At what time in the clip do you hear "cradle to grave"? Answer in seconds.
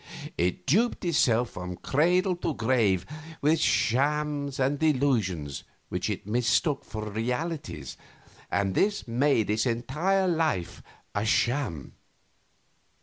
1.77-3.05